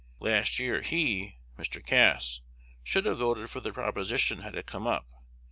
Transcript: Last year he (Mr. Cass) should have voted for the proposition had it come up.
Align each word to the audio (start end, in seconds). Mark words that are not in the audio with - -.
Last 0.19 0.57
year 0.57 0.81
he 0.81 1.37
(Mr. 1.59 1.85
Cass) 1.85 2.41
should 2.83 3.05
have 3.05 3.19
voted 3.19 3.51
for 3.51 3.59
the 3.59 3.71
proposition 3.71 4.39
had 4.39 4.55
it 4.55 4.65
come 4.65 4.87
up. 4.87 5.07